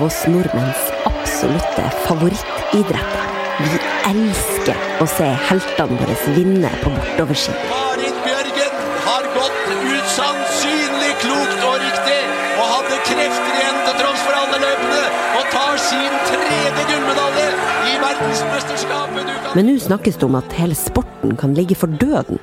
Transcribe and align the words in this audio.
av 0.00 0.06
oss 0.06 0.22
nordmenns 0.26 0.82
absolutte 1.04 1.84
favorittidretter. 2.06 3.24
Vi 3.60 3.80
elsker 4.08 4.78
å 5.04 5.06
se 5.10 5.26
heltene 5.50 5.98
våre 6.00 6.14
vinne 6.36 6.70
på 6.80 6.92
bortoverski. 6.94 7.52
Marit 7.68 8.16
Bjørgen 8.24 8.78
har 9.04 9.26
gått 9.34 9.58
usannsynlig 9.90 11.12
klokt 11.20 11.66
og 11.68 11.76
riktig, 11.84 12.16
og 12.54 12.64
hadde 12.72 13.00
krefter 13.10 13.52
igjen 13.58 13.80
til 13.84 13.98
tross 14.00 14.24
for 14.24 14.38
alle 14.40 14.62
løpene, 14.64 15.02
og 15.36 15.52
tar 15.52 15.76
sin 15.84 16.16
tredje 16.30 16.86
gullmedalje 16.94 17.46
i 17.92 17.94
verdensmesterskapet. 18.06 19.30
Kan- 19.36 19.54
Men 19.58 19.68
nå 19.68 19.76
snakkes 19.84 20.16
det 20.16 20.24
om 20.30 20.40
at 20.40 20.56
hele 20.62 20.74
sporten 20.74 21.36
kan 21.36 21.54
ligge 21.54 21.76
for 21.76 21.92
døden. 22.00 22.40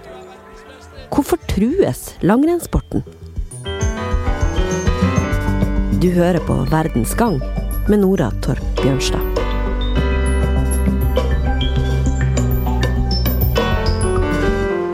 Hvorfor 1.09 1.39
trues 1.49 2.11
langrennssporten? 2.21 3.01
Du 6.01 6.11
hører 6.13 6.37
på 6.45 6.53
Verdens 6.69 7.15
gang 7.17 7.39
med 7.89 7.99
Nora 7.99 8.27
Torp 8.45 8.81
Bjørnstad. 8.83 9.39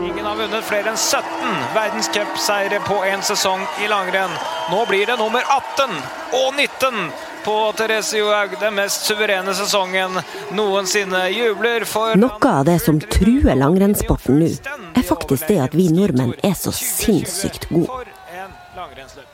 Ingen 0.06 0.24
har 0.24 0.38
vunnet 0.38 0.64
flere 0.64 0.94
enn 0.94 0.96
17 0.96 1.28
verdenscupseire 1.74 2.80
på 2.88 3.02
én 3.04 3.20
sesong 3.20 3.66
i 3.84 3.90
langrenn. 3.92 4.32
Nå 4.72 4.80
blir 4.88 5.04
det 5.12 5.18
nummer 5.20 5.44
18 5.44 5.92
og 6.40 6.56
19 6.56 7.12
på 7.44 7.58
Therese 7.76 8.16
Johaug. 8.22 8.56
Den 8.64 8.80
mest 8.80 9.04
suverene 9.04 9.52
sesongen 9.60 10.16
noensinne. 10.56 11.26
Jubler 11.36 11.84
for 11.84 12.16
Noe 12.16 12.56
av 12.56 12.64
det 12.72 12.80
som 12.80 13.04
truer 13.04 13.60
langrennssporten 13.60 14.40
nå, 14.40 14.52
er 14.96 15.04
faktisk 15.04 15.52
det 15.52 15.60
at 15.68 15.76
vi 15.76 15.90
nordmenn 15.92 16.32
er 16.40 16.56
så 16.56 16.72
sinnssykt 16.72 17.68
gode. 17.68 18.13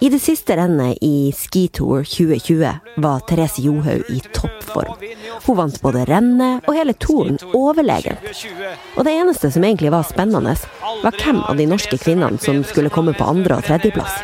I 0.02 0.08
det 0.08 0.18
siste 0.18 0.56
rennet 0.56 0.98
i 1.00 1.32
Ski 1.36 1.68
Tour 1.68 2.04
2020 2.04 2.72
var 2.96 3.20
Therese 3.28 3.60
Johaug 3.60 4.04
i 4.08 4.20
toppform. 4.32 4.94
Hun 5.46 5.56
vant 5.56 5.80
både 5.82 6.06
rennet 6.08 6.64
og 6.64 6.76
hele 6.78 6.94
turen 6.96 7.36
overlegent. 7.52 8.24
Og 8.96 9.04
det 9.04 9.12
eneste 9.12 9.50
som 9.52 9.64
egentlig 9.64 9.92
var 9.92 10.06
spennende, 10.08 10.54
var 11.02 11.18
hvem 11.20 11.42
av 11.44 11.60
de 11.60 11.66
norske 11.68 11.98
kvinnene 12.00 12.40
som 12.40 12.62
skulle 12.64 12.88
komme 12.94 13.12
på 13.12 13.28
andre- 13.28 13.60
og 13.60 13.68
tredjeplass. 13.68 14.22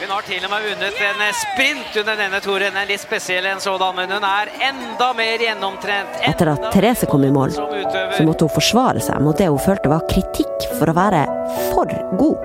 Hun 0.00 0.10
har 0.10 0.24
til 0.24 0.40
og 0.44 0.50
med 0.52 0.64
vunnet 0.70 1.04
en 1.10 1.20
eh, 1.24 1.36
sprint 1.36 2.00
under 2.00 2.16
denne 2.18 2.40
touren. 2.44 2.76
En 2.76 2.88
litt 2.88 3.00
spesiell 3.00 3.46
en 3.48 3.60
sådan, 3.60 3.94
men 3.96 4.10
hun 4.12 4.24
er 4.28 4.50
enda 4.70 5.12
mer 5.16 5.44
gjennomtrent. 5.46 6.18
Etter 6.28 6.50
at 6.52 6.66
Therese 6.72 7.08
kom 7.08 7.24
i 7.24 7.32
mål, 7.32 7.54
så 7.54 8.24
måtte 8.26 8.48
hun 8.48 8.56
forsvare 8.56 9.04
seg 9.04 9.20
mot 9.24 9.36
det 9.36 9.52
hun 9.52 9.60
følte 9.64 9.92
var 9.92 10.04
kritikk 10.10 10.68
for 10.78 10.92
å 10.92 10.96
være 10.96 11.24
for 11.70 11.96
god. 12.20 12.43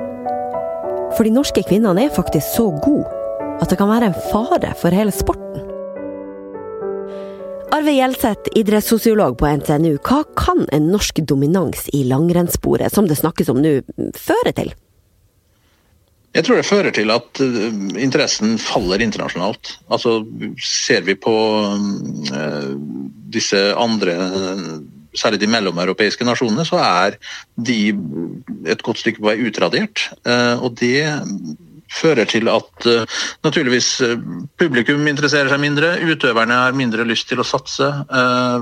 For 1.20 1.28
de 1.28 1.34
norske 1.36 1.60
kvinnene 1.68 2.06
er 2.06 2.14
faktisk 2.16 2.54
så 2.56 2.70
gode 2.80 3.04
at 3.60 3.68
det 3.68 3.76
kan 3.76 3.90
være 3.92 4.08
en 4.08 4.20
fare 4.30 4.70
for 4.80 4.96
hele 4.96 5.12
sporten. 5.12 5.66
Arve 7.76 7.92
Gjelseth, 7.92 8.54
idrettssosiolog 8.56 9.36
på 9.42 9.50
NTNU. 9.60 9.98
Hva 10.00 10.22
kan 10.40 10.64
en 10.72 10.88
norsk 10.94 11.20
dominans 11.28 11.90
i 11.92 12.06
langrennssporet, 12.08 12.96
som 12.96 13.10
det 13.10 13.20
snakkes 13.20 13.52
om 13.52 13.60
nå, 13.60 13.74
føre 14.16 14.54
til? 14.56 14.72
Jeg 16.40 16.48
tror 16.48 16.62
det 16.62 16.70
fører 16.70 16.96
til 16.96 17.12
at 17.12 17.44
eh, 17.44 17.68
interessen 18.00 18.56
faller 18.62 19.04
internasjonalt. 19.04 19.74
Altså, 19.92 20.22
ser 20.64 21.04
vi 21.04 21.18
på 21.20 21.36
eh, 22.32 22.72
disse 23.36 23.60
andre, 23.76 24.16
særlig 25.20 25.42
de 25.42 25.50
mellomeuropeiske 25.52 26.28
nasjonene, 26.28 26.66
så 26.68 26.80
er 26.82 27.20
de 27.56 27.80
et 28.70 28.84
godt 28.86 29.02
stykke 29.04 29.22
på 29.22 29.32
vei 29.32 29.40
utradert. 29.50 30.10
Eh, 30.26 30.56
og 30.62 30.78
det 30.80 31.04
fører 31.90 32.28
til 32.30 32.50
at 32.54 32.90
eh, 32.90 33.22
naturligvis 33.46 33.92
eh, 34.06 34.18
publikum 34.62 35.08
interesserer 35.10 35.52
seg 35.52 35.62
mindre, 35.64 35.96
utøverne 36.06 36.66
har 36.66 36.78
mindre 36.78 37.08
lyst 37.08 37.30
til 37.32 37.42
å 37.42 37.48
satse, 37.48 37.88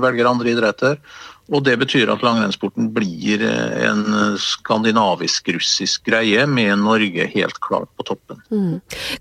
velger 0.02 0.30
andre 0.30 0.54
idretter. 0.54 1.02
Og 1.48 1.62
Det 1.64 1.78
betyr 1.80 2.10
at 2.12 2.20
langrennssporten 2.20 2.90
blir 2.92 3.40
en 3.40 4.02
skandinavisk-russisk 4.36 6.04
greie, 6.04 6.42
med 6.44 6.82
Norge 6.82 7.24
helt 7.32 7.56
klart 7.64 7.88
på 7.96 8.04
toppen. 8.04 8.42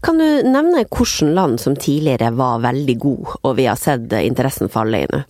Kan 0.03 0.19
du 0.19 0.43
nevne 0.43 0.83
hvilke 0.83 1.29
land 1.31 1.61
som 1.63 1.79
tidligere 1.79 2.33
var 2.35 2.59
veldig 2.67 2.97
gode, 2.99 3.39
og 3.47 3.55
vi 3.61 3.69
har 3.71 3.79
sett 3.79 4.11
interessen 4.19 4.67
falle 4.67 5.05
i 5.05 5.07
nå? 5.13 5.23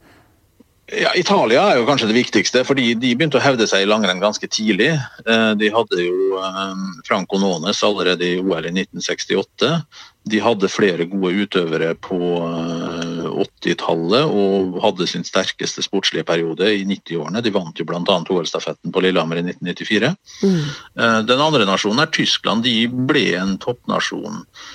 Ja, 0.87 1.09
Italia 1.19 1.65
er 1.67 1.81
jo 1.81 1.87
kanskje 1.87 2.07
det 2.07 2.15
viktigste, 2.15 2.61
fordi 2.63 2.93
de 2.95 3.09
begynte 3.11 3.41
å 3.41 3.43
hevde 3.43 3.65
seg 3.67 3.83
i 3.83 3.87
langrenn 3.89 4.21
ganske 4.23 4.47
tidlig. 4.47 4.93
Eh, 5.27 5.49
De 5.59 5.67
hadde 5.73 5.99
jo 5.99 6.37
eh, 6.39 6.85
Franco 7.07 7.41
Nones 7.41 7.81
allerede 7.83 8.23
i 8.23 8.37
OL 8.39 8.69
i 8.69 8.71
1968. 8.71 9.73
De 10.31 10.39
hadde 10.43 10.71
flere 10.71 11.09
gode 11.11 11.43
utøvere 11.43 11.91
på 12.07 12.21
eh, 12.39 13.27
80-tallet 13.43 14.31
og 14.31 14.79
hadde 14.85 15.09
sin 15.11 15.27
sterkeste 15.27 15.83
sportslige 15.83 16.23
periode 16.27 16.71
i 16.71 16.87
90-årene. 16.87 17.43
De 17.43 17.51
vant 17.51 17.75
jo 17.75 17.87
bl.a. 17.87 17.99
OL-stafetten 18.07 18.95
på 18.95 19.03
Lillehammer 19.03 19.41
i 19.41 19.43
1994. 19.43 20.15
Mm. 20.47 20.65
Den 21.27 21.43
andre 21.43 21.67
nasjonen 21.67 22.05
er 22.05 22.15
Tyskland. 22.15 22.63
De 22.63 22.87
ble 22.87 23.27
en 23.35 23.57
toppnasjon 23.59 24.39
eh, 24.39 24.71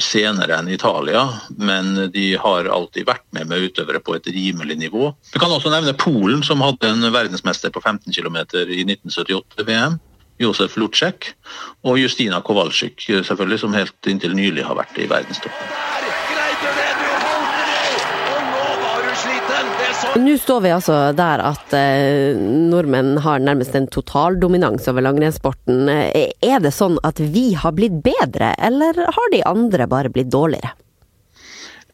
senere 0.00 0.56
enn 0.56 0.70
Italia, 0.72 1.26
men 1.60 1.92
de 2.14 2.26
har 2.40 2.68
alltid 2.72 3.08
vært 3.08 3.26
med 3.36 3.50
med 3.50 3.66
utøvere 3.68 4.00
på 4.00 4.14
et 4.16 4.28
rimelig 4.32 4.78
nivå. 4.80 5.10
Vi 5.34 5.42
kan 5.42 5.52
også 5.52 5.72
nevne 5.72 5.96
Polen, 5.98 6.44
som 6.46 6.62
hadde 6.64 6.88
en 6.88 7.10
verdensmester 7.12 7.72
på 7.74 7.82
15 7.82 8.12
km 8.12 8.38
i 8.66 8.84
1978 8.86 9.66
VM. 9.68 9.98
Josef 10.40 10.76
Lutsjek 10.80 11.34
Og 11.84 11.98
Justina 12.00 12.40
Kowalczyk, 12.40 13.08
eh, 13.10 13.24
selvfølgelig, 13.24 13.58
som 13.60 13.72
helt 13.72 14.06
inntil 14.06 14.34
nylig 14.34 14.64
har 14.64 14.76
vært 14.76 14.96
i 14.98 15.08
verdenstoppen. 15.08 15.66
Der 15.68 16.08
greide 16.32 16.60
du 16.60 16.70
det! 16.80 16.90
Du 17.00 17.08
holdt 17.24 17.52
det! 17.60 18.00
Og 18.32 18.40
nå 18.52 18.66
var 18.84 18.98
du 19.04 19.12
sliten! 19.20 19.64
Det 19.80 19.92
så 19.99 19.99
Nå 20.18 20.32
står 20.42 20.60
vi 20.64 20.70
altså 20.74 20.94
der 21.14 21.38
at 21.52 21.74
eh, 21.76 22.34
nordmenn 22.40 23.20
har 23.22 23.38
nærmest 23.38 23.76
en 23.78 23.86
totaldominans 23.94 24.88
over 24.90 25.04
langrennssporten. 25.06 25.84
Eh, 25.88 26.32
Er 26.42 26.58
det 26.64 26.72
sånn 26.74 26.98
at 27.06 27.22
vi 27.22 27.52
har 27.54 27.76
blitt 27.76 28.00
bedre, 28.02 28.50
eller 28.58 28.98
har 29.06 29.30
de 29.30 29.44
andre 29.46 29.86
bare 29.86 30.10
blitt 30.10 30.32
dårligere? 30.34 30.74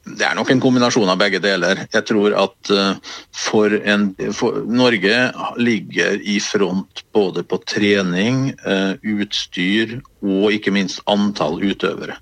Det 0.06 0.22
er 0.22 0.37
nok 0.38 0.53
en 0.54 0.62
kombinasjon 0.62 1.10
av 1.10 1.19
begge 1.19 1.43
deler. 1.43 1.82
Jeg 1.93 2.06
tror 2.09 2.34
at 2.41 2.72
eh, 2.72 3.15
for 3.37 3.77
en, 3.84 4.09
for 4.33 4.62
Norge 4.65 5.16
ligger 5.60 6.16
i 6.22 6.38
front 6.41 7.04
både 7.12 7.44
på 7.44 7.60
trening, 7.69 8.53
eh, 8.65 8.94
utstyr 9.03 9.98
og 10.25 10.54
ikke 10.56 10.72
minst 10.72 11.04
antall 11.10 11.60
utøvere. 11.60 12.16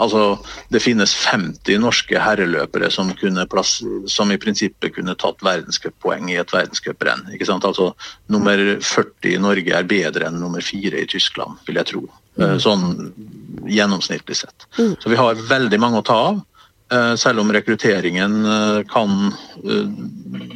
Altså, 0.00 0.38
Det 0.70 0.82
finnes 0.82 1.14
50 1.14 1.78
norske 1.82 2.18
herreløpere 2.18 2.90
som, 2.90 3.12
kunne 3.18 3.46
plass, 3.46 3.82
som 4.06 4.32
i 4.32 4.38
prinsippet 4.40 4.94
kunne 4.96 5.16
tatt 5.18 5.42
verdenscuppoeng 5.44 6.30
i 6.32 6.38
et 6.40 6.52
verdenscuprenn. 6.52 7.28
Altså, 7.28 7.92
Nummer 8.28 8.58
40 8.80 9.34
i 9.34 9.38
Norge 9.38 9.76
er 9.76 9.88
bedre 9.88 10.28
enn 10.28 10.40
nummer 10.40 10.60
4 10.64 11.02
i 11.02 11.06
Tyskland, 11.06 11.58
vil 11.66 11.80
jeg 11.80 11.92
tro. 11.92 12.06
Eh, 12.40 12.56
Sånn 12.62 13.12
gjennomsnittlig 13.68 14.36
sett. 14.36 14.66
Så 14.76 15.12
vi 15.12 15.20
har 15.20 15.34
veldig 15.34 15.80
mange 15.80 16.00
å 16.00 16.06
ta 16.06 16.18
av. 16.30 16.40
Eh, 16.92 17.14
Selv 17.16 17.40
om 17.40 17.52
rekrutteringen 17.52 18.46
eh, 18.46 18.82
kan 18.90 19.34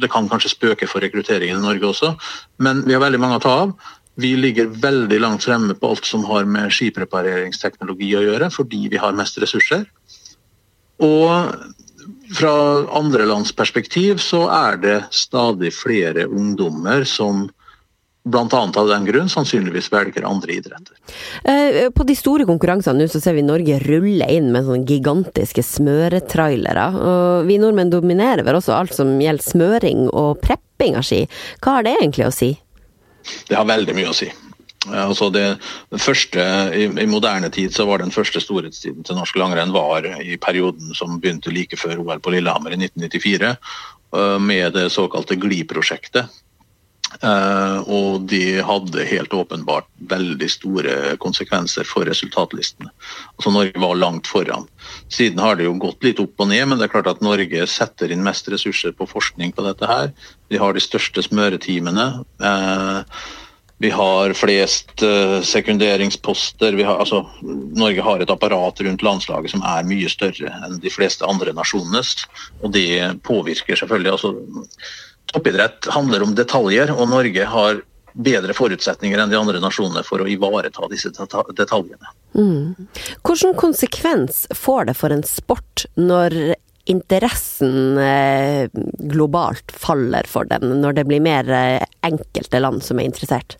Det 0.01 0.09
kan 0.11 0.29
kanskje 0.29 0.53
spøke 0.53 0.87
for 0.89 1.01
rekrutteringen 1.01 1.57
i 1.57 1.63
Norge 1.63 1.87
også, 1.87 2.15
men 2.59 2.83
vi 2.85 2.93
har 2.93 3.01
veldig 3.01 3.19
mange 3.21 3.39
å 3.39 3.41
ta 3.41 3.53
av. 3.63 3.71
Vi 4.17 4.33
ligger 4.37 4.71
veldig 4.81 5.19
langt 5.21 5.45
fremme 5.45 5.75
på 5.77 5.91
alt 5.93 6.05
som 6.09 6.23
har 6.25 6.47
med 6.49 6.73
skiprepareringsteknologi 6.73 8.15
å 8.17 8.23
gjøre, 8.25 8.49
fordi 8.53 8.87
vi 8.89 9.01
har 9.01 9.17
mest 9.17 9.37
ressurser. 9.41 9.85
Og 11.05 11.53
fra 12.33 12.53
andre 12.97 13.27
lands 13.29 13.53
perspektiv 13.55 14.17
så 14.23 14.47
er 14.49 14.81
det 14.81 14.97
stadig 15.13 15.69
flere 15.75 16.25
ungdommer 16.25 17.05
som 17.07 17.45
bl.a. 18.27 18.71
av 18.75 18.89
den 18.89 19.05
grunn 19.07 19.29
sannsynligvis 19.31 19.87
velger 19.93 20.25
andre 20.27 20.57
idretter. 20.57 20.97
Eh, 21.47 21.87
På 21.95 22.03
de 22.03 22.15
store 22.17 22.47
konkurransene 22.49 22.99
nå 22.99 23.07
så 23.11 23.21
ser 23.23 23.37
vi 23.37 23.45
Norge 23.45 23.79
rulle 23.85 24.27
inn 24.33 24.49
med 24.51 24.67
sånne 24.67 24.87
gigantiske 24.89 25.63
smøretrailere. 25.63 26.87
Og 26.97 27.47
vi 27.47 27.59
nordmenn 27.61 27.93
dominerer 27.93 28.43
vel 28.47 28.59
også 28.59 28.75
alt 28.75 28.95
som 28.97 29.15
gjelder 29.21 29.47
smøring 29.47 30.07
og 30.11 30.41
prepping 30.43 30.99
av 30.99 31.07
ski. 31.07 31.23
Hva 31.61 31.77
har 31.77 31.87
det 31.87 31.95
egentlig 32.01 32.27
å 32.27 32.35
si? 32.35 32.51
Det 33.47 33.57
har 33.57 33.67
veldig 33.67 33.95
mye 33.97 34.11
å 34.11 34.17
si. 34.17 34.29
Eh, 34.29 35.03
Altså 35.03 35.29
det, 35.33 35.45
første, 35.99 36.43
i, 36.75 36.87
I 36.87 37.09
moderne 37.09 37.51
tid 37.53 37.75
så 37.75 37.87
var 37.89 38.01
den 38.03 38.13
første 38.13 38.41
storhetstiden 38.43 39.05
til 39.07 39.19
norsk 39.19 39.37
langrenn 39.39 39.75
var 39.75 40.07
i 40.21 40.37
perioden 40.41 40.95
som 40.97 41.19
begynte 41.21 41.53
like 41.53 41.79
før 41.79 42.03
OL 42.03 42.23
på 42.23 42.35
Lillehammer 42.35 42.75
i 42.75 42.81
1994, 42.81 43.55
eh, 44.17 44.37
med 44.39 44.77
det 44.77 44.89
såkalte 44.95 45.39
GLI-prosjektet. 45.39 46.31
Eh, 47.21 47.77
og 47.89 48.27
de 48.29 48.59
hadde 48.65 49.05
helt 49.09 49.33
åpenbart 49.33 49.87
veldig 50.11 50.49
store 50.51 50.95
konsekvenser 51.23 51.87
for 51.87 52.05
resultatlistene. 52.09 52.91
Altså 53.37 53.53
Norge 53.53 53.81
var 53.81 53.97
langt 53.97 54.29
foran. 54.29 54.67
Siden 55.09 55.41
har 55.41 55.57
det 55.57 55.65
jo 55.65 55.77
gått 55.81 56.05
litt 56.05 56.21
opp 56.21 56.37
og 56.43 56.51
ned, 56.51 56.67
men 56.67 56.77
det 56.77 56.87
er 56.87 56.93
klart 56.93 57.09
at 57.09 57.25
Norge 57.25 57.65
setter 57.71 58.13
inn 58.13 58.25
mest 58.25 58.49
ressurser 58.53 58.93
på 58.93 59.09
forskning 59.09 59.55
på 59.57 59.65
dette 59.65 59.89
her. 59.89 60.13
De 60.51 60.61
har 60.61 60.77
de 60.77 60.83
største 60.83 61.25
smøreteamene. 61.25 62.07
Eh, 62.37 63.03
Vi 63.79 63.91
har 63.93 64.33
flest 64.33 65.03
uh, 65.05 65.41
sekunderingsposter. 65.45 66.73
Vi 66.73 66.83
har, 66.83 66.97
altså, 66.97 67.27
Norge 67.77 68.01
har 68.01 68.19
et 68.19 68.31
apparat 68.33 68.81
rundt 68.81 69.03
landslaget 69.05 69.53
som 69.53 69.61
er 69.61 69.85
mye 69.85 70.09
større 70.09 70.49
enn 70.65 70.79
de 70.81 70.89
fleste 70.89 71.25
andre 71.29 71.53
nasjonenes. 71.53 72.15
Og 72.63 72.73
det 72.73 73.21
påvirker 73.21 73.77
selvfølgelig. 73.77 74.11
altså 74.11 74.33
Toppidrett 75.33 75.87
handler 75.91 76.23
om 76.23 76.35
detaljer, 76.35 76.93
og 76.95 77.09
Norge 77.11 77.45
har 77.51 77.81
bedre 78.17 78.53
forutsetninger 78.57 79.19
enn 79.21 79.29
de 79.29 79.37
andre 79.37 79.59
nasjonene 79.61 80.01
for 80.05 80.23
å 80.23 80.29
ivareta 80.29 80.87
disse 80.89 81.11
detaljene. 81.13 82.13
Mm. 82.37 82.87
Hvilken 83.27 83.53
konsekvens 83.59 84.45
får 84.55 84.89
det 84.89 84.97
for 84.97 85.13
en 85.13 85.25
sport 85.27 85.85
når 85.99 86.55
interessen 86.87 87.97
eh, 87.99 88.69
globalt 89.11 89.71
faller 89.75 90.27
for 90.29 90.47
den, 90.49 90.79
når 90.81 91.01
det 91.01 91.07
blir 91.09 91.23
mer 91.23 91.49
eh, 91.51 91.83
enkelte 92.07 92.61
land 92.63 92.83
som 92.83 93.01
er 93.01 93.09
interessert? 93.11 93.57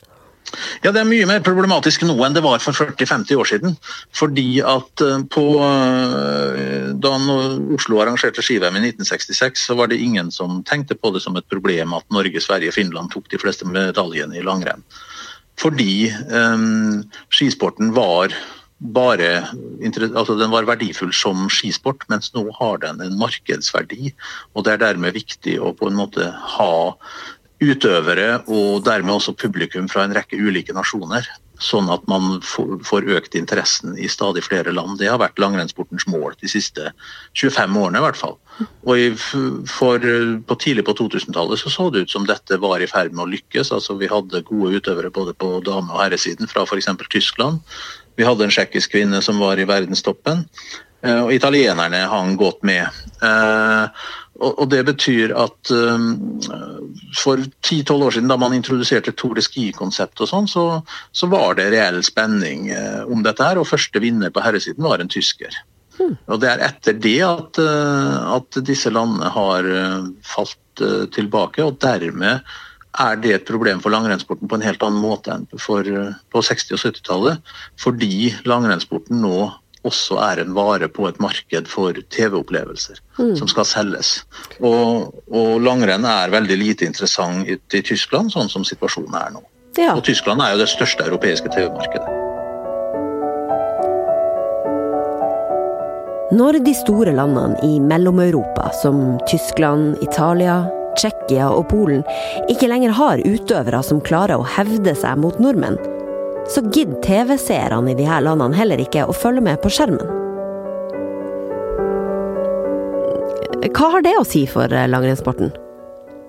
Ja, 0.81 0.91
Det 0.91 1.01
er 1.01 1.09
mye 1.09 1.27
mer 1.27 1.43
problematisk 1.43 2.05
nå 2.07 2.15
enn 2.25 2.35
det 2.35 2.43
var 2.45 2.61
for 2.63 2.75
40-50 2.75 3.39
år 3.39 3.49
siden. 3.49 3.75
Fordi 4.15 4.61
at 4.63 5.03
eh, 5.03 5.23
på, 5.33 5.45
eh, 5.65 6.93
Da 6.95 7.13
Oslo 7.75 8.01
arrangerte 8.01 8.43
ski-VM 8.45 8.79
i 8.79 8.85
1966, 8.91 9.67
så 9.67 9.77
var 9.77 9.91
det 9.91 10.01
ingen 10.01 10.31
som 10.31 10.63
tenkte 10.63 10.95
på 10.95 11.11
det 11.15 11.23
som 11.25 11.35
et 11.37 11.49
problem 11.51 11.93
at 11.97 12.07
Norge, 12.13 12.41
Sverige 12.41 12.71
og 12.71 12.77
Finland 12.77 13.11
tok 13.13 13.29
de 13.31 13.41
fleste 13.41 13.67
medaljene 13.67 14.39
i 14.39 14.45
langrenn. 14.45 14.85
Fordi 15.57 16.11
um, 16.29 17.03
skisporten 17.33 17.89
var 17.95 18.35
bare 18.77 19.47
altså 20.13 20.35
den 20.37 20.51
var 20.53 20.67
verdifull 20.69 21.13
som 21.15 21.47
skisport, 21.49 22.03
mens 22.11 22.29
nå 22.35 22.45
har 22.59 22.77
den 22.83 23.01
en 23.01 23.17
markedsverdi. 23.17 24.13
og 24.53 24.65
Det 24.65 24.73
er 24.73 24.83
dermed 24.83 25.13
viktig 25.17 25.57
å 25.59 25.73
på 25.73 25.89
en 25.89 25.97
måte 25.97 26.29
ha 26.29 26.93
utøvere 27.63 28.43
og 28.45 28.83
dermed 28.85 29.17
også 29.17 29.33
publikum 29.37 29.87
fra 29.89 30.05
en 30.05 30.15
rekke 30.15 30.37
ulike 30.37 30.75
nasjoner. 30.77 31.25
Sånn 31.57 31.87
at 31.89 32.03
man 32.05 32.37
får 32.45 33.07
økt 33.17 33.33
interessen 33.39 33.95
i 33.97 34.05
stadig 34.11 34.43
flere 34.45 34.69
land. 34.75 34.99
Det 34.99 35.09
har 35.09 35.17
vært 35.17 35.39
langrennssportens 35.41 36.05
mål 36.05 36.35
de 36.37 36.51
siste 36.51 36.91
25 37.33 37.79
årene 37.81 37.97
i 37.97 38.05
hvert 38.05 38.19
fall. 38.19 38.37
Og 38.85 39.23
for, 39.71 40.05
på 40.45 40.57
Tidlig 40.61 40.85
på 40.85 40.93
2000-tallet 40.99 41.63
så, 41.63 41.73
så 41.73 41.89
det 41.89 42.05
ut 42.05 42.13
som 42.13 42.27
dette 42.29 42.61
var 42.61 42.83
i 42.83 42.89
ferd 42.89 43.15
med 43.15 43.25
å 43.25 43.31
lykkes. 43.33 43.73
altså 43.73 43.97
Vi 43.97 44.11
hadde 44.11 44.45
gode 44.45 44.77
utøvere 44.77 45.13
både 45.13 45.33
på 45.33 45.55
dame- 45.65 45.97
og 45.97 46.03
herresiden 46.03 46.49
fra 46.51 46.67
f.eks. 46.67 46.91
Tyskland. 47.09 47.65
Vi 48.17 48.25
hadde 48.25 48.45
en 48.45 48.53
tsjekkisk 48.53 48.93
kvinne 48.93 49.23
som 49.25 49.41
var 49.41 49.57
i 49.57 49.65
verdenstoppen. 49.65 50.45
Eh, 51.05 51.19
og 51.23 51.33
italienerne 51.33 52.05
hang 52.09 52.37
godt 52.37 52.63
med. 52.65 52.85
Eh, 54.41 54.53
og 54.57 54.69
Det 54.69 54.83
betyr 54.85 55.33
at 55.37 55.71
um, 55.71 56.39
for 57.17 57.41
10-12 57.41 58.03
år 58.03 58.17
siden, 58.17 58.29
da 58.31 58.37
man 58.37 58.55
introduserte 58.57 59.15
Tour 59.15 59.37
de 59.37 59.45
Ski-konseptet, 59.45 60.25
og 60.25 60.31
sånn, 60.31 60.51
så, 60.51 60.67
så, 61.11 61.29
var 61.31 61.57
det 61.57 61.71
reell 61.73 62.03
spenning 62.05 62.69
uh, 62.71 63.03
om 63.09 63.25
dette. 63.25 63.43
her, 63.43 63.59
og 63.59 63.69
Første 63.69 64.01
vinner 64.03 64.33
på 64.33 64.43
herresiden 64.45 64.85
var 64.85 65.01
en 65.01 65.11
tysker. 65.11 65.57
Mm. 65.97 66.15
Og 66.27 66.39
Det 66.41 66.53
er 66.53 66.63
etter 66.67 67.01
det 67.01 67.19
at, 67.25 67.59
uh, 67.61 68.37
at 68.37 68.61
disse 68.65 68.93
landene 68.93 69.33
har 69.33 69.67
uh, 69.67 70.07
falt 70.25 70.63
tilbake. 70.77 71.63
og 71.65 71.79
Dermed 71.81 72.43
er 73.01 73.15
det 73.17 73.31
et 73.33 73.47
problem 73.47 73.79
for 73.81 73.89
langrennssporten 73.89 74.49
på 74.49 74.59
en 74.59 74.65
helt 74.65 74.83
annen 74.85 75.01
måte 75.01 75.33
enn 75.33 75.47
for, 75.57 75.81
på 75.81 76.43
60- 76.45 76.75
og 76.75 76.83
70-tallet. 76.83 77.55
Fordi 77.81 78.29
langrennssporten 78.45 79.17
nå 79.23 79.47
også 79.87 80.19
er 80.21 80.43
en 80.43 80.53
vare 80.57 80.89
på 80.91 81.07
et 81.09 81.19
marked 81.23 81.69
for 81.71 81.97
TV-opplevelser 82.13 82.99
mm. 83.17 83.35
som 83.39 83.49
skal 83.51 83.67
selges. 83.67 84.13
Og, 84.59 85.13
og, 85.31 85.57
langrenn 85.63 86.05
er 86.07 86.33
veldig 86.33 86.59
lite 86.59 86.87
interessant 86.87 87.47
i, 87.47 87.57
i 87.57 87.83
Tyskland, 87.85 88.33
sånn 88.35 88.51
som 88.51 88.67
situasjonen 88.67 89.17
er 89.17 89.35
nå. 89.37 89.43
Ja. 89.77 89.93
Og 89.93 90.03
Tyskland 90.07 90.41
er 90.41 90.55
jo 90.55 90.63
det 90.63 90.71
største 90.71 91.05
europeiske 91.05 91.51
TV-markedet. 91.53 92.17
Når 96.37 96.57
de 96.65 96.73
store 96.75 97.13
landene 97.15 97.55
i 97.63 97.77
Mellom-Europa, 97.79 98.67
som 98.81 99.15
Tyskland, 99.29 99.95
Italia, 100.03 100.65
Tsjekkia 100.97 101.47
og 101.53 101.69
Polen, 101.71 102.01
ikke 102.51 102.67
lenger 102.67 102.95
har 102.97 103.23
utøvere 103.23 103.79
som 103.85 104.01
klarer 104.03 104.41
å 104.41 104.49
hevde 104.57 104.91
seg 104.97 105.21
mot 105.21 105.39
nordmenn, 105.39 105.79
så 106.49 106.63
gidder 106.71 107.01
TV-seerne 107.03 107.91
i 107.91 107.97
de 107.97 108.07
her 108.07 108.23
landene 108.23 108.55
heller 108.57 108.81
ikke 108.81 109.05
å 109.07 109.15
følge 109.15 109.43
med 109.43 109.59
på 109.63 109.71
skjermen. 109.73 110.15
Hva 113.67 113.89
har 113.93 114.05
det 114.05 114.15
å 114.17 114.25
si 114.25 114.45
for 114.49 114.71
eh, 114.71 114.87
langrennssporten? 114.89 115.51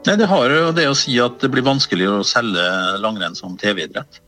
Nei, 0.09 0.17
Det 0.19 0.29
har 0.31 0.51
jo 0.51 0.73
det 0.75 0.89
å 0.89 0.97
si 0.97 1.19
at 1.23 1.39
det 1.43 1.51
blir 1.53 1.67
vanskelig 1.67 2.09
å 2.11 2.25
selge 2.27 2.65
langrenn 3.03 3.37
som 3.39 3.57
TV-idrett. 3.61 4.21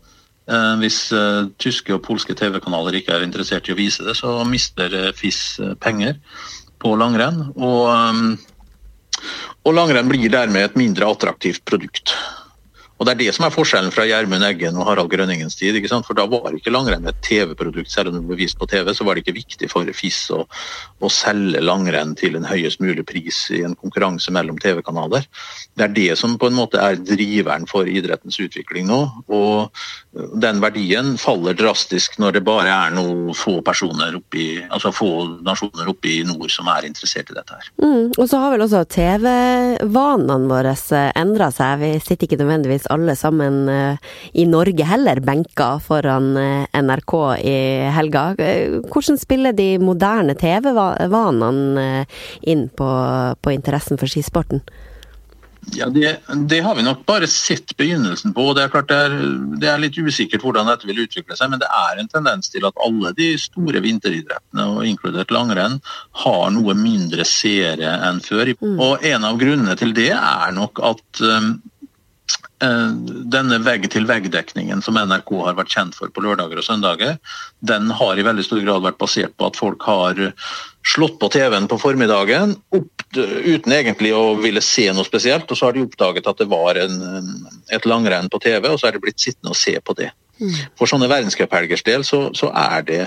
Eh, 0.50 0.74
hvis 0.82 1.02
uh, 1.14 1.48
tyske 1.62 1.94
og 1.96 2.04
polske 2.06 2.36
TV-kanaler 2.38 3.00
ikke 3.00 3.16
er 3.16 3.26
interessert 3.26 3.68
i 3.68 3.74
å 3.74 3.78
vise 3.78 4.06
det, 4.06 4.16
så 4.18 4.40
mister 4.46 5.12
FIS 5.16 5.60
penger 5.82 6.20
på 6.80 6.94
langrenn. 7.00 7.48
Og, 7.56 8.36
og 9.66 9.76
langrenn 9.76 10.10
blir 10.10 10.32
dermed 10.32 10.70
et 10.70 10.78
mindre 10.78 11.10
attraktivt 11.10 11.64
produkt. 11.68 12.14
Og 13.00 13.06
Det 13.08 13.14
er 13.14 13.20
det 13.22 13.32
som 13.32 13.46
er 13.46 13.54
forskjellen 13.54 13.92
fra 13.94 14.04
Gjermund 14.04 14.44
Eggen 14.44 14.76
og 14.76 14.84
Harald 14.84 15.08
Grønningens 15.08 15.56
tid. 15.56 15.74
ikke 15.74 15.88
sant? 15.88 16.04
For 16.04 16.14
Da 16.14 16.26
var 16.28 16.52
ikke 16.52 16.70
langrenn 16.70 17.08
et 17.08 17.16
TV-produkt, 17.24 17.90
selv 17.90 18.10
om 18.10 18.18
det 18.18 18.26
ble 18.28 18.36
vist 18.36 18.58
på 18.60 18.68
TV. 18.68 18.92
Så 18.92 19.06
var 19.08 19.14
det 19.14 19.24
ikke 19.24 19.40
viktig 19.40 19.70
for 19.72 19.88
FIS 19.88 20.18
å, 20.36 20.44
å 21.00 21.08
selge 21.08 21.62
langrenn 21.64 22.12
til 22.14 22.36
en 22.36 22.44
høyest 22.44 22.80
mulig 22.84 23.06
pris 23.08 23.38
i 23.56 23.62
en 23.64 23.74
konkurranse 23.74 24.28
mellom 24.30 24.58
TV-kanaler. 24.60 25.24
Det 25.72 25.86
er 25.86 25.94
det 25.96 26.18
som 26.20 26.36
på 26.36 26.50
en 26.50 26.58
måte 26.58 26.76
er 26.76 27.00
driveren 27.00 27.64
for 27.70 27.88
idrettens 27.88 28.36
utvikling 28.36 28.84
nå. 28.90 29.00
Og 29.32 29.72
den 30.12 30.60
verdien 30.60 31.16
faller 31.16 31.56
drastisk 31.56 32.18
når 32.20 32.36
det 32.36 32.44
bare 32.44 32.68
er 32.68 32.92
noen 32.92 33.32
få 33.32 33.62
personer 33.64 34.12
oppi, 34.18 34.60
altså 34.68 34.92
få 34.92 35.40
nasjoner 35.46 35.88
oppe 35.88 36.12
i 36.18 36.20
nord 36.28 36.52
som 36.52 36.68
er 36.68 36.90
interessert 36.90 37.32
i 37.32 37.38
dette 37.38 37.56
her. 37.56 37.72
Mm, 37.80 38.12
og 38.12 38.28
så 38.28 38.42
har 38.44 38.52
vel 38.52 38.66
også 38.66 38.84
TV-vanene 38.92 40.52
våre 40.52 40.76
endra 41.16 41.48
seg. 41.54 41.80
Vi 41.80 41.92
sitter 42.04 42.28
ikke 42.28 42.42
nødvendigvis 42.42 42.89
alle 42.90 43.16
sammen 43.16 43.68
eh, 43.68 44.12
i 44.32 44.46
Norge 44.46 44.84
heller 44.84 45.20
benka 45.24 45.72
foran 45.80 46.36
eh, 46.36 46.82
NRK 46.82 47.14
i 47.44 47.56
helga. 47.96 48.26
Hvordan 48.90 49.18
spiller 49.20 49.56
de 49.56 49.72
moderne 49.82 50.36
TV-vanene 50.38 51.88
eh, 51.88 52.22
inn 52.52 52.68
på, 52.68 52.92
på 53.40 53.56
interessen 53.56 54.00
for 54.00 54.10
skisporten? 54.10 54.64
Ja, 55.76 55.86
det, 55.86 56.16
det, 56.48 56.60
har 56.60 56.74
vi 56.74 56.82
nok 56.82 57.04
bare 57.06 57.26
sett 57.26 57.76
begynnelsen 57.76 58.32
på. 58.34 58.46
Det 58.56 58.64
er 58.64 58.72
klart 58.72 58.88
det 58.88 58.96
er, 58.96 59.16
det 59.60 59.68
er, 59.68 59.82
litt 59.82 59.98
usikkert 59.98 60.42
hvordan 60.44 60.70
dette 60.70 60.88
vil 60.88 61.02
utvikle 61.04 61.36
seg, 61.36 61.52
men 61.52 61.60
det 61.60 61.68
er 61.68 62.00
en 62.00 62.08
tendens 62.10 62.50
til 62.50 62.64
at 62.66 62.80
alle 62.80 63.12
de 63.16 63.28
store 63.38 63.82
vinteridrettene, 63.84 64.66
og 64.66 64.88
inkludert 64.88 65.34
langrenn, 65.34 65.78
har 66.24 66.46
noe 66.56 66.74
mindre 66.78 67.26
seere 67.28 67.92
enn 68.08 68.22
før. 68.24 68.54
Mm. 68.56 68.78
Og 68.80 69.04
En 69.10 69.28
av 69.28 69.38
grunnene 69.40 69.76
til 69.78 69.92
det 69.96 70.10
er 70.16 70.56
nok 70.56 70.80
at 70.90 71.22
um, 71.26 71.58
Eh, 71.60 71.79
denne 72.60 73.56
vegg-til-vegg-dekningen 73.64 74.82
som 74.84 74.98
NRK 75.00 75.30
har 75.46 75.56
vært 75.56 75.72
kjent 75.72 75.96
for 75.96 76.12
på 76.12 76.24
lørdager 76.24 76.60
og 76.60 76.66
søndager, 76.66 77.16
den 77.64 77.88
har 77.96 78.18
i 78.20 78.26
veldig 78.26 78.44
stor 78.44 78.60
grad 78.66 78.84
vært 78.84 78.98
basert 79.00 79.36
på 79.40 79.48
at 79.48 79.56
folk 79.56 79.84
har 79.88 80.20
slått 80.86 81.18
på 81.20 81.30
TV-en 81.32 81.68
på 81.70 81.78
formiddagen 81.80 82.54
opp, 82.76 83.04
uten 83.16 83.74
egentlig 83.74 84.12
å 84.16 84.34
ville 84.40 84.62
se 84.64 84.86
noe 84.92 85.08
spesielt, 85.08 85.48
og 85.50 85.58
så 85.58 85.68
har 85.68 85.76
de 85.76 85.84
oppdaget 85.86 86.28
at 86.28 86.40
det 86.40 86.48
var 86.52 86.78
en, 86.80 86.98
et 87.72 87.88
langrenn 87.88 88.30
på 88.32 88.40
TV, 88.44 88.68
og 88.68 88.80
så 88.80 88.90
er 88.90 88.96
de 88.96 89.04
blitt 89.04 89.20
sittende 89.20 89.54
og 89.54 89.60
se 89.60 89.76
på 89.80 89.96
det. 89.98 90.10
Mm. 90.40 90.56
For 90.78 90.88
sånne 90.88 91.08
verdenscuphelgers 91.10 91.84
del 91.84 92.04
så, 92.06 92.26
så 92.36 92.52
er 92.56 92.84
det 92.86 93.02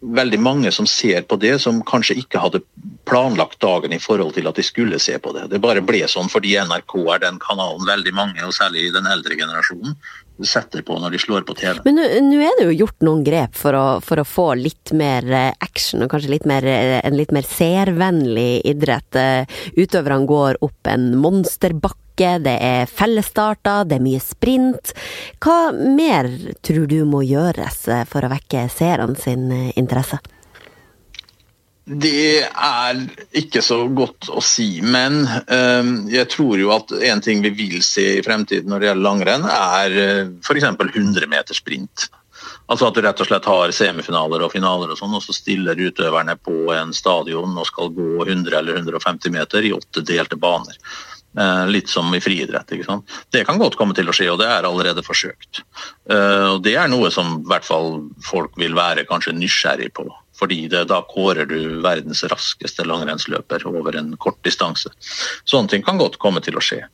veldig 0.00 0.40
mange 0.40 0.72
som 0.72 0.88
ser 0.88 1.24
på 1.28 1.38
det, 1.40 1.56
som 1.62 1.80
kanskje 1.84 2.18
ikke 2.20 2.40
hadde 2.42 2.64
planlagt 3.06 3.60
dagen 3.62 3.94
i 3.94 4.00
forhold 4.02 4.34
til 4.34 4.48
at 4.50 4.58
de 4.58 4.64
skulle 4.66 4.98
se 5.02 5.16
på 5.22 5.32
det. 5.36 5.46
Det 5.52 5.62
bare 5.62 5.84
ble 5.86 6.02
sånn 6.10 6.30
fordi 6.32 6.56
NRK 6.58 6.94
er 7.14 7.22
den 7.22 7.40
kanalen 7.42 7.86
veldig 7.86 8.14
mange, 8.16 8.42
og 8.44 8.54
særlig 8.56 8.88
den 8.94 9.06
eldre 9.10 9.38
generasjonen, 9.38 9.94
setter 10.44 10.82
på 10.84 10.98
når 11.00 11.14
de 11.14 11.20
slår 11.22 11.46
på 11.48 11.54
TV. 11.56 11.78
Men 11.86 12.00
nå 12.26 12.40
er 12.44 12.58
det 12.58 12.66
jo 12.68 12.78
gjort 12.82 13.06
noen 13.06 13.22
grep 13.24 13.56
for 13.56 13.76
å, 13.78 13.84
for 14.04 14.20
å, 14.20 14.26
få 14.28 14.50
litt 14.58 14.92
mer 14.96 15.24
eh, 15.32 15.52
action 15.64 16.04
og 16.04 16.10
kanskje 16.12 16.34
litt 16.34 16.48
mer, 16.48 16.66
eh, 16.68 16.98
en 17.00 17.16
litt 17.16 17.32
mer 17.32 17.46
seervennlig 17.48 18.60
idrett. 18.68 19.16
Eh, 19.16 19.62
utøverne 19.78 20.28
går 20.28 20.60
opp 20.66 20.92
en 20.92 21.14
monsterbakke 21.22 22.02
det 22.16 22.54
er 22.64 22.86
fellesstarter, 22.88 23.84
det 23.84 23.98
er 23.98 24.04
mye 24.04 24.20
sprint. 24.24 24.94
Hva 25.44 25.68
mer 25.76 26.30
tror 26.64 26.86
du 26.88 27.02
må 27.08 27.20
gjøres 27.28 27.82
for 28.08 28.24
å 28.24 28.32
vekke 28.32 28.62
seerne 28.72 29.20
sin 29.20 29.50
interesse? 29.76 30.22
Det 31.86 32.42
er 32.42 33.00
ikke 33.38 33.60
så 33.62 33.84
godt 33.94 34.26
å 34.34 34.40
si, 34.42 34.80
men 34.82 35.20
um, 35.22 35.90
jeg 36.10 36.26
tror 36.32 36.58
jo 36.58 36.72
at 36.74 36.90
en 37.12 37.22
ting 37.22 37.44
vi 37.44 37.52
vil 37.54 37.78
se 37.86 38.16
i 38.16 38.24
fremtiden 38.26 38.72
når 38.72 38.82
det 38.82 38.88
gjelder 38.88 39.06
langrenn, 39.06 39.46
er 39.46 39.94
uh, 39.94 40.32
f.eks. 40.42 40.66
100 40.66 41.30
meter 41.30 41.54
sprint. 41.54 42.08
Altså 42.66 42.88
at 42.88 42.96
du 42.96 43.04
rett 43.04 43.22
og 43.22 43.28
slett 43.28 43.46
har 43.46 43.74
semifinaler 43.74 44.42
og 44.42 44.50
finaler 44.56 44.90
og 44.90 44.98
sånn, 44.98 45.14
og 45.14 45.22
så 45.22 45.34
stiller 45.36 45.78
utøverne 45.78 46.34
på 46.42 46.72
en 46.74 46.90
stadion 46.96 47.54
og 47.54 47.68
skal 47.70 47.94
gå 47.94 48.26
100 48.26 48.58
eller 48.58 48.80
150 48.82 49.34
meter 49.34 49.66
i 49.66 49.74
åtte 49.76 50.02
delte 50.06 50.38
baner. 50.42 50.74
Eh, 51.38 51.66
litt 51.68 51.90
som 51.92 52.14
i 52.16 52.20
friidrett. 52.20 52.70
ikke 52.72 52.88
sant? 52.88 53.16
Det 53.30 53.44
kan 53.44 53.58
godt 53.60 53.76
komme 53.76 53.94
til 53.94 54.08
å 54.08 54.14
skje, 54.16 54.30
og 54.32 54.38
det 54.40 54.48
er 54.48 54.64
allerede 54.64 55.04
forsøkt. 55.04 55.62
Eh, 56.10 56.54
og 56.54 56.62
Det 56.64 56.74
er 56.80 56.88
noe 56.88 57.10
som 57.12 57.38
i 57.38 57.48
hvert 57.50 57.64
fall 57.64 58.08
folk 58.24 58.56
vil 58.56 58.74
være 58.74 59.04
kanskje 59.04 59.36
nysgjerrig 59.36 59.92
på. 59.92 60.08
Fordi 60.36 60.66
det, 60.72 60.86
da 60.90 61.00
kårer 61.08 61.48
du 61.48 61.80
verdens 61.84 62.22
raskeste 62.28 62.84
langrennsløper 62.84 63.64
over 63.70 63.96
en 63.96 64.14
kort 64.20 64.38
distanse. 64.44 64.92
Sånne 65.48 65.72
ting 65.72 65.86
kan 65.86 66.00
godt 66.00 66.20
komme 66.22 66.42
til 66.44 66.58
å 66.58 66.64
skje. 66.64 66.84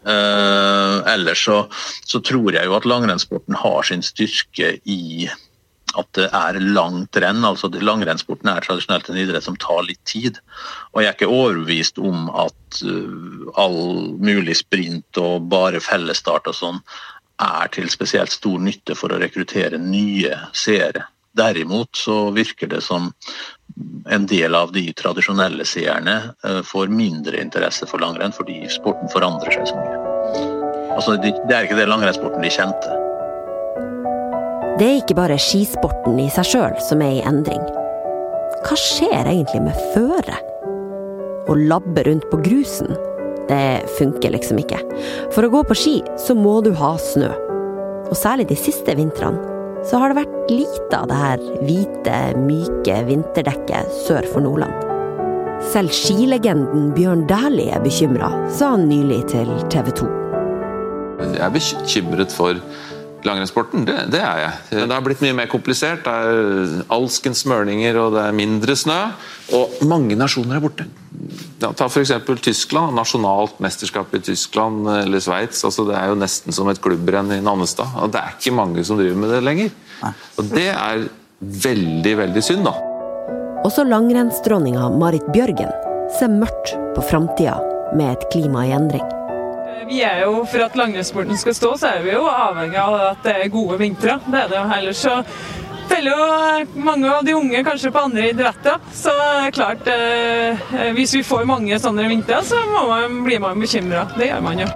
Uh, 0.00 1.04
ellers 1.12 1.42
så, 1.44 1.66
så, 2.08 2.22
tror 2.24 2.54
jeg 2.56 2.64
jo 2.64 2.76
at 2.78 2.86
langrennssporten 2.88 3.58
har 3.60 3.84
sin 3.84 4.00
styrke 4.04 4.78
i 4.88 5.28
at 5.98 6.08
det 6.16 6.28
er 6.32 6.56
langt 6.62 7.18
renn. 7.20 7.44
altså 7.44 7.68
Langrennssporten 7.72 8.48
er 8.48 8.64
tradisjonelt 8.64 9.10
en 9.10 9.18
idrett 9.20 9.44
som 9.44 9.58
tar 9.60 9.82
litt 9.88 10.00
tid. 10.08 10.38
Og 10.94 11.02
jeg 11.02 11.10
er 11.10 11.16
ikke 11.18 11.32
overbevist 11.32 12.00
om 12.00 12.28
at 12.32 12.82
uh, 12.86 13.48
all 13.60 13.80
mulig 14.22 14.56
sprint 14.62 15.20
og 15.20 15.50
bare 15.52 15.82
fellesstart 15.84 16.48
og 16.52 16.56
sånn 16.56 16.84
er 17.40 17.72
til 17.72 17.88
spesielt 17.92 18.32
stor 18.32 18.60
nytte 18.60 18.96
for 18.96 19.12
å 19.12 19.20
rekruttere 19.20 19.80
nye 19.80 20.36
seere. 20.56 21.06
Derimot 21.36 21.96
så 21.96 22.30
virker 22.34 22.66
det 22.66 22.80
som 22.82 23.12
en 24.10 24.26
del 24.26 24.54
av 24.54 24.72
de 24.74 24.82
tradisjonelle 24.98 25.64
seerne 25.68 26.16
uh, 26.46 26.62
får 26.66 26.90
mindre 26.90 27.40
interesse 27.40 27.86
for 27.86 28.02
langrenn 28.02 28.34
fordi 28.34 28.64
sporten 28.72 29.10
forandrer 29.12 29.54
seg 29.54 29.70
så 29.70 29.78
mye. 29.78 30.00
Altså, 30.96 31.14
Det 31.22 31.54
er 31.54 31.68
ikke 31.68 31.78
det 31.78 31.86
langrennssporten 31.88 32.42
de 32.42 32.50
kjente. 32.50 32.96
Det 34.80 34.86
er 34.88 34.98
ikke 35.02 35.18
bare 35.18 35.38
skisporten 35.38 36.18
i 36.22 36.30
seg 36.32 36.48
sjøl 36.50 36.78
som 36.82 37.02
er 37.04 37.18
i 37.18 37.24
endring. 37.28 37.62
Hva 38.64 38.76
skjer 38.78 39.28
egentlig 39.28 39.62
med 39.64 39.78
føret? 39.94 40.46
Å 41.50 41.56
labbe 41.56 42.04
rundt 42.06 42.26
på 42.30 42.38
grusen, 42.44 42.90
det 43.50 43.82
funker 43.98 44.34
liksom 44.34 44.60
ikke. 44.62 44.78
For 45.34 45.46
å 45.46 45.52
gå 45.52 45.62
på 45.66 45.76
ski, 45.78 45.94
så 46.20 46.36
må 46.38 46.60
du 46.64 46.70
ha 46.78 46.94
snø. 47.00 47.30
Og 48.10 48.16
særlig 48.18 48.48
de 48.50 48.58
siste 48.58 48.94
vintrene, 48.98 49.49
så 49.86 50.00
har 50.00 50.12
det 50.12 50.20
vært 50.20 50.52
lite 50.52 50.98
av 50.98 51.08
det 51.10 51.18
her 51.18 51.42
hvite, 51.64 52.16
myke 52.44 53.00
vinterdekket 53.08 53.90
sør 54.04 54.28
for 54.32 54.44
Nordland. 54.44 54.86
Selv 55.70 55.92
skilegenden 55.92 56.90
Bjørn 56.96 57.26
Dæhlie 57.28 57.74
er 57.76 57.82
bekymra, 57.84 58.30
sa 58.52 58.72
han 58.74 58.88
nylig 58.88 59.22
til 59.32 59.50
TV 59.72 59.92
2. 60.02 60.08
Jeg 61.20 61.44
er 61.44 61.52
bekymret 61.52 62.32
for 62.32 62.62
Langrennssporten, 63.24 63.84
det, 63.84 63.98
det, 64.14 64.22
er 64.24 64.38
jeg. 64.40 64.52
Det 64.88 64.94
har 64.94 65.04
blitt 65.04 65.20
mye 65.20 65.36
mer 65.42 65.48
komplisert. 65.52 66.06
Det 66.06 66.12
er 66.12 66.86
alskens 66.96 67.42
smørninger, 67.44 67.98
og 68.00 68.14
det 68.16 68.22
er 68.24 68.36
mindre 68.36 68.76
snø. 68.78 68.96
Og 69.58 69.82
mange 69.84 70.16
nasjoner 70.16 70.56
er 70.56 70.64
borte. 70.64 70.86
Ja, 71.60 71.72
ta 71.76 71.86
f.eks. 71.90 72.12
Tyskland. 72.40 72.96
Nasjonalt 72.96 73.58
mesterskap 73.60 74.14
i 74.16 74.20
Tyskland 74.24 74.88
eller 74.88 75.20
Sveits. 75.20 75.60
Altså, 75.68 75.84
det 75.88 75.96
er 75.98 76.08
jo 76.08 76.18
nesten 76.20 76.56
som 76.56 76.70
et 76.72 76.80
klubbrenn 76.80 77.32
i 77.36 77.40
Nannestad. 77.44 77.98
Og 78.00 78.12
det 78.14 78.22
er 78.22 78.36
ikke 78.38 78.54
mange 78.56 78.84
som 78.86 79.00
driver 79.00 79.20
med 79.20 79.34
det 79.34 79.42
lenger. 79.44 79.74
Og 80.40 80.48
det 80.54 80.70
er 80.72 81.04
veldig, 81.40 82.14
veldig 82.24 82.44
synd, 82.44 82.64
da. 82.68 82.74
Også 83.68 83.84
langrennsdronninga 83.84 84.88
Marit 84.96 85.26
Bjørgen 85.34 85.72
ser 86.16 86.32
mørkt 86.32 86.72
på 86.96 87.04
framtida 87.10 87.58
med 87.96 88.14
et 88.14 88.28
klima 88.32 88.64
i 88.64 88.72
endring. 88.76 89.04
Vi 89.90 90.00
er 90.06 90.22
jo, 90.22 90.44
For 90.48 90.62
at 90.64 90.76
langrennssporten 90.78 91.36
skal 91.36 91.56
stå, 91.56 91.74
så 91.76 91.94
er 91.96 92.04
vi 92.04 92.14
jo 92.14 92.24
avhengig 92.30 92.78
av 92.80 92.96
at 93.10 93.24
det 93.26 93.36
er 93.36 93.52
gode 93.52 93.76
vintre. 93.80 94.20
Det 94.30 94.44
er 94.44 94.52
det 94.52 94.60
jo. 94.60 94.66
Ellers 94.78 95.02
så 95.02 95.16
feller 95.90 96.14
jo 96.14 96.82
mange 96.86 97.10
av 97.10 97.24
de 97.26 97.34
unge 97.36 97.62
kanskje 97.66 97.92
på 97.92 98.04
andre 98.08 98.28
idretter. 98.30 98.78
Så 98.94 99.14
det 99.16 99.30
er 99.30 99.56
klart, 99.56 99.90
eh, 99.90 100.92
hvis 100.96 101.14
vi 101.18 101.24
får 101.26 101.48
mange 101.48 101.78
sånne 101.82 102.08
vintre, 102.10 102.42
så 102.46 102.60
man, 102.72 103.22
blir 103.26 103.42
man 103.42 103.60
bekymra. 103.60 104.06
Det 104.16 104.30
gjør 104.30 104.44
man 104.46 104.62
jo. 104.64 104.68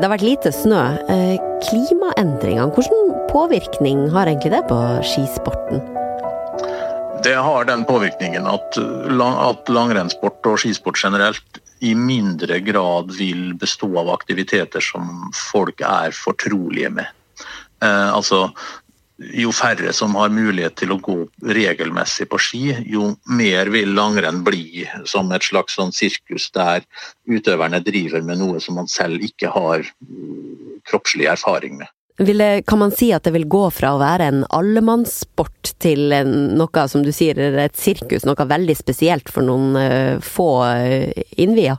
Det 0.00 0.06
har 0.08 0.14
vært 0.14 0.24
lite 0.24 0.52
snø. 0.56 0.82
Eh, 1.12 1.36
klimaendringene, 1.66 2.72
hvilken 2.72 3.10
påvirkning 3.28 4.06
har 4.14 4.30
egentlig 4.30 4.54
det 4.54 4.62
på 4.70 4.78
skisporten? 5.04 5.82
Det 7.20 7.34
har 7.36 7.66
den 7.68 7.84
påvirkningen 7.84 8.46
at, 8.48 8.78
at 8.80 9.68
langrennssport 9.68 10.46
og 10.48 10.62
skisport 10.62 10.96
generelt 10.96 11.60
i 11.84 11.92
mindre 11.96 12.60
grad 12.64 13.12
vil 13.16 13.52
bestå 13.60 13.90
av 14.00 14.08
aktiviteter 14.14 14.80
som 14.84 15.28
folk 15.52 15.84
er 15.84 16.16
fortrolige 16.16 16.92
med. 16.96 17.12
Eh, 17.84 18.08
altså, 18.14 18.46
jo 19.20 19.52
færre 19.52 19.92
som 19.92 20.14
har 20.16 20.32
mulighet 20.32 20.78
til 20.80 20.94
å 20.94 20.98
gå 21.02 21.16
regelmessig 21.44 22.26
på 22.30 22.40
ski, 22.40 22.64
jo 22.88 23.12
mer 23.28 23.70
vil 23.72 23.92
langrenn 23.96 24.42
bli 24.46 24.86
som 25.08 25.30
et 25.36 25.44
slags 25.44 25.76
sånn 25.76 25.92
sirkus 25.92 26.48
der 26.56 26.86
utøverne 27.28 27.82
driver 27.84 28.24
med 28.24 28.40
noe 28.40 28.60
som 28.64 28.80
man 28.80 28.88
selv 28.90 29.22
ikke 29.24 29.52
har 29.52 29.84
kroppslig 30.88 31.28
erfaring 31.30 31.78
med. 31.82 31.92
Det, 32.20 32.66
kan 32.68 32.78
man 32.82 32.90
si 32.92 33.08
at 33.16 33.24
det 33.24 33.32
vil 33.32 33.46
gå 33.48 33.62
fra 33.72 33.94
å 33.94 34.00
være 34.00 34.26
en 34.28 34.42
allemannssport 34.52 35.70
til 35.80 36.12
noe 36.52 36.82
som 36.92 37.04
du 37.04 37.14
sier 37.16 37.38
et 37.62 37.78
sirkus, 37.80 38.26
noe 38.28 38.48
veldig 38.48 38.76
spesielt 38.76 39.32
for 39.32 39.46
noen 39.46 39.78
uh, 39.80 40.20
få 40.20 40.50
uh, 40.68 41.22
innvia? 41.40 41.78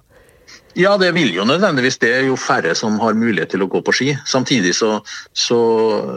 Ja, 0.80 0.94
det 0.98 1.12
vil 1.16 1.34
jo 1.36 1.46
nødvendigvis 1.48 2.00
det, 2.00 2.13
jo 2.28 2.38
færre 2.40 2.75
som 2.78 3.00
har 3.01 3.18
mulighet 3.18 3.54
til 3.56 3.66
å 3.66 3.70
gå 3.72 3.82
på 3.84 3.96
ski. 3.96 4.13
Samtidig 4.28 4.74
så, 4.78 5.00
så, 5.34 5.60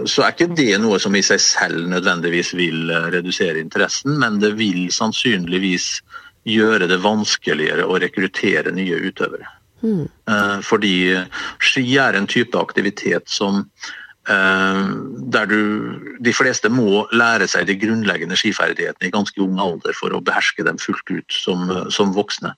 så 0.07 0.25
er 0.25 0.35
ikke 0.35 0.53
det 0.55 0.79
noe 0.83 1.01
som 1.03 1.17
i 1.17 1.25
seg 1.27 1.43
selv 1.43 1.89
nødvendigvis 1.91 2.55
vil 2.59 2.93
eh, 2.93 3.11
redusere 3.17 3.63
interessen, 3.63 4.19
men 4.23 4.39
det 4.43 4.55
vil 4.61 4.87
sannsynligvis 4.95 5.89
gjøre 6.45 6.87
det 6.91 7.01
vanskeligere 7.03 7.89
å 7.89 7.99
rekruttere 8.03 8.75
nye 8.77 9.01
utøvere. 9.09 9.49
Mm. 9.85 10.09
Fordi 10.65 10.95
ski 11.61 11.83
er 12.01 12.17
en 12.17 12.29
type 12.29 12.57
aktivitet 12.57 13.29
som 13.33 13.65
Eh, 14.29 14.85
der 15.33 15.45
du, 15.45 15.61
de 16.25 16.33
fleste 16.33 16.71
må 16.73 17.03
lære 17.13 17.45
seg 17.51 17.67
de 17.69 17.77
grunnleggende 17.77 18.39
skiferdighetene 18.41 19.11
i 19.11 19.13
ganske 19.13 19.37
ung 19.45 19.59
alder 19.61 19.93
for 19.99 20.17
å 20.17 20.23
beherske 20.25 20.65
dem 20.65 20.81
fullt 20.81 21.11
ut 21.13 21.37
som, 21.45 21.69
som 21.93 22.15
voksne. 22.17 22.55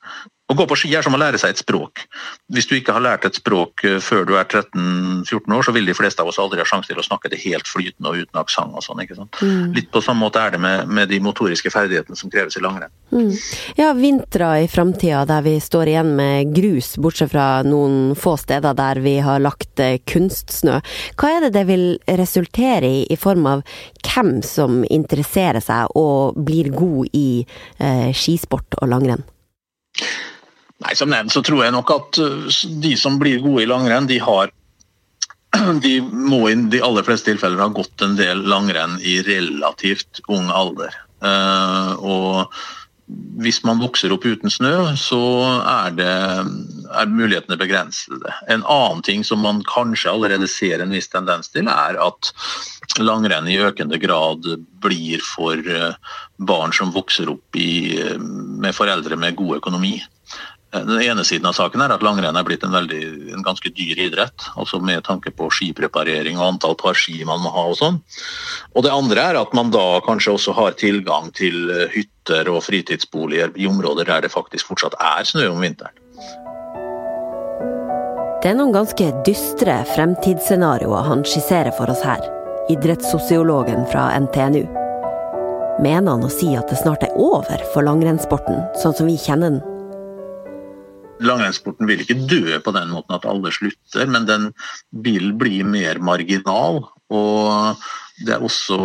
Å 0.47 0.55
gå 0.55 0.67
på 0.71 0.77
ski 0.79 0.93
er 0.95 1.03
som 1.03 1.15
å 1.17 1.19
lære 1.19 1.41
seg 1.43 1.55
et 1.55 1.61
språk. 1.61 2.05
Hvis 2.55 2.69
du 2.71 2.77
ikke 2.77 2.95
har 2.95 3.03
lært 3.03 3.25
et 3.27 3.39
språk 3.39 3.83
eh, 3.89 3.99
før 4.03 4.23
du 4.29 4.37
er 4.39 4.47
13-14 4.47 5.57
år, 5.57 5.67
så 5.67 5.75
vil 5.75 5.91
de 5.91 5.97
fleste 5.99 6.23
av 6.23 6.31
oss 6.31 6.39
aldri 6.39 6.63
ha 6.63 6.67
sjanse 6.69 6.93
til 6.93 7.01
å 7.03 7.07
snakke 7.07 7.33
det 7.33 7.41
helt 7.43 7.67
flytende 7.67 8.13
og 8.13 8.23
uten 8.23 8.41
aksent. 8.43 8.77
og 8.79 8.85
sånn, 8.87 9.03
ikke 9.03 9.19
sant? 9.19 9.41
Mm. 9.43 9.75
Litt 9.75 9.91
på 9.91 10.05
samme 10.07 10.23
måte 10.23 10.39
er 10.39 10.55
det 10.55 10.63
med, 10.63 10.87
med 10.87 11.11
de 11.11 11.19
motoriske 11.25 11.73
ferdighetene 11.75 12.19
som 12.19 12.31
kreves 12.31 12.59
i 12.59 12.63
langrenn. 12.63 12.95
Mm. 13.11 13.35
Ja, 13.81 13.91
vintre 13.99 14.53
i 14.63 14.71
framtida 14.71 15.25
der 15.27 15.43
vi 15.47 15.57
står 15.63 15.91
igjen 15.91 16.15
med 16.19 16.55
grus, 16.55 16.95
bortsett 17.03 17.35
fra 17.35 17.49
noen 17.67 18.15
få 18.19 18.37
steder 18.39 18.79
der 18.79 19.03
vi 19.03 19.19
har 19.27 19.43
lagt 19.43 19.83
eh, 19.83 19.99
kunstsnø. 20.07 20.79
Hva 21.19 21.35
er 21.35 21.49
det 21.49 21.55
det 21.59 21.67
vil 21.73 21.89
resultere 22.23 22.87
i 22.87 23.07
i 23.11 23.17
form 23.19 23.47
av 23.51 23.63
hvem 24.07 24.41
som 24.47 24.83
interesserer 24.85 25.63
seg 25.65 25.97
og 25.99 26.39
blir 26.47 26.71
god 26.75 27.17
i 27.17 27.31
eh, 27.43 28.13
skisport 28.15 28.79
og 28.81 28.95
langrenn? 28.95 29.25
Som 30.97 31.13
nevnt 31.13 31.35
så 31.35 31.43
tror 31.45 31.65
jeg 31.65 31.75
nok 31.77 31.93
at 31.95 32.21
uh, 32.23 32.63
de 32.83 32.95
som 32.99 33.19
blir 33.21 33.43
gode 33.45 33.67
i 33.67 33.71
langrenn, 33.71 34.09
de 34.09 34.21
har 34.23 34.53
de 35.85 35.99
må 36.01 36.47
i 36.51 36.57
de 36.73 36.83
aller 36.85 37.07
fleste 37.07 37.31
tilfeller 37.31 37.63
ha 37.63 37.73
gått 37.73 38.05
en 38.05 38.17
del 38.19 38.45
langrenn 38.49 38.99
i 39.01 39.21
relativt 39.27 40.23
ung 40.33 40.51
alder. 40.53 40.95
Uh, 41.25 41.95
og 42.01 42.57
hvis 43.39 43.61
man 43.63 43.79
vokser 43.79 44.11
opp 44.11 44.25
uten 44.27 44.51
snø, 44.51 44.73
så 44.99 45.21
er, 45.61 45.93
det, 45.95 46.15
er 46.91 47.13
mulighetene 47.13 47.59
begrensede. 47.61 48.33
En 48.51 48.65
annen 48.67 49.05
ting 49.07 49.23
som 49.25 49.45
man 49.47 49.61
kanskje 49.69 50.11
allerede 50.11 50.49
ser 50.51 50.83
en 50.83 50.95
viss 50.95 51.07
tendens 51.13 51.53
til, 51.55 51.71
er 51.71 52.01
at 52.03 52.33
langrenn 52.99 53.47
i 53.47 53.61
økende 53.63 54.01
grad 54.03 54.49
blir 54.83 55.23
for 55.23 55.61
uh, 55.71 55.95
barn 56.51 56.75
som 56.75 56.95
vokser 56.95 57.31
opp 57.31 57.61
i, 57.61 57.95
med 58.19 58.75
foreldre 58.75 59.19
med 59.21 59.39
god 59.39 59.61
økonomi. 59.61 60.01
Den 60.85 61.01
ene 61.03 61.25
siden 61.25 61.49
av 61.49 61.57
saken 61.57 61.83
er 61.83 61.95
at 61.95 62.05
langrenn 62.05 62.37
er 62.37 62.45
blitt 62.47 62.65
en, 62.67 62.75
veldig, 62.75 63.33
en 63.35 63.45
ganske 63.47 63.71
dyr 63.73 63.99
idrett. 64.09 64.49
altså 64.57 64.81
Med 64.83 65.05
tanke 65.07 65.33
på 65.33 65.49
skipreparering 65.53 66.41
og 66.41 66.57
antall 66.57 66.77
par 66.81 66.99
ski 66.99 67.25
man 67.25 67.41
må 67.45 67.53
ha 67.55 67.67
og 67.71 67.79
sånn. 67.81 68.01
Og 68.75 68.85
det 68.85 68.93
andre 68.93 69.29
er 69.31 69.41
at 69.41 69.55
man 69.57 69.73
da 69.75 70.01
kanskje 70.07 70.37
også 70.37 70.57
har 70.57 70.77
tilgang 70.81 71.31
til 71.37 71.71
eh, 71.71 71.87
hytter 71.95 72.51
og 72.53 72.65
fritidsboliger 72.67 73.55
i 73.57 73.69
områder 73.71 74.09
der 74.09 74.27
det 74.27 74.35
faktisk 74.35 74.73
fortsatt 74.73 74.99
er 75.01 75.25
snø 75.29 75.49
om 75.55 75.63
vinteren. 75.65 75.95
Det 78.43 78.53
er 78.53 78.59
noen 78.59 78.75
ganske 78.77 79.07
dystre 79.27 79.81
fremtidsscenarioer 79.95 81.09
han 81.09 81.25
skisserer 81.27 81.73
for 81.75 81.91
oss 81.91 82.05
her. 82.07 82.21
Idrettssosiologen 82.71 83.89
fra 83.91 84.11
NTNU. 84.21 84.67
Mener 85.83 86.13
han 86.15 86.25
å 86.25 86.33
si 86.33 86.53
at 86.57 86.71
det 86.71 86.79
snart 86.81 87.05
er 87.05 87.17
over 87.21 87.65
for 87.75 87.85
langrennssporten, 87.85 88.63
sånn 88.81 88.95
som 88.97 89.11
vi 89.11 89.19
kjenner 89.21 89.57
den? 89.57 89.76
Langrennssporten 91.25 91.89
vil 91.89 92.03
ikke 92.05 92.19
dø 92.29 92.59
på 92.61 92.75
den 92.77 92.91
måten 92.93 93.17
at 93.17 93.29
alle 93.29 93.53
slutter, 93.55 94.09
men 94.11 94.29
den 94.29 94.51
vil 95.05 95.33
bli 95.39 95.63
mer 95.65 96.01
marginal. 96.05 96.83
Og 97.15 97.81
det 98.25 98.33
er 98.33 98.45
også 98.45 98.77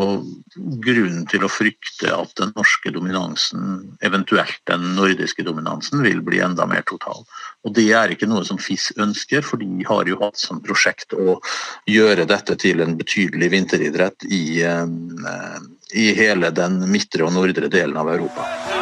grunn 0.84 1.22
til 1.32 1.46
å 1.48 1.50
frykte 1.52 2.12
at 2.12 2.34
den 2.40 2.52
norske 2.58 2.92
dominansen, 2.92 3.96
eventuelt 4.04 4.60
den 4.68 4.90
nordiske 4.98 5.46
dominansen, 5.48 6.04
vil 6.04 6.20
bli 6.26 6.42
enda 6.44 6.68
mer 6.68 6.84
total. 6.90 7.24
Og 7.64 7.74
Det 7.78 7.88
er 7.96 8.12
ikke 8.12 8.28
noe 8.28 8.44
som 8.48 8.60
FIS 8.60 8.92
ønsker, 9.00 9.46
for 9.48 9.62
de 9.62 9.86
har 9.88 10.10
jo 10.10 10.20
hatt 10.22 10.38
som 10.38 10.62
prosjekt 10.64 11.16
å 11.16 11.40
gjøre 11.88 12.28
dette 12.28 12.58
til 12.60 12.84
en 12.84 12.98
betydelig 13.00 13.52
vinteridrett 13.56 14.28
i, 14.28 14.62
eh, 14.64 15.60
i 15.96 16.12
hele 16.14 16.52
den 16.52 16.84
midtre 16.92 17.24
og 17.24 17.34
nordre 17.34 17.72
delen 17.72 17.98
av 17.98 18.12
Europa. 18.12 18.81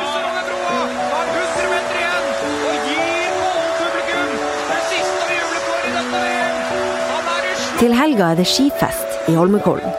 Til 7.79 7.93
helga 7.95 8.33
er 8.33 8.36
det 8.36 8.43
skifest 8.43 9.29
i 9.31 9.38
Holmenkollen. 9.38 9.93